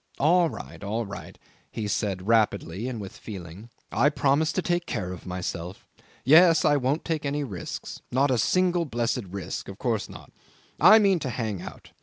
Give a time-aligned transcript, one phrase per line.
[0.17, 1.37] "All right, all right,"
[1.69, 3.69] he said, rapidly, and with feeling.
[3.91, 5.85] "I promise to take care of myself.
[6.25, 8.01] Yes; I won't take any risks.
[8.11, 9.67] Not a single blessed risk.
[9.69, 10.31] Of course not.
[10.79, 11.91] I mean to hang out.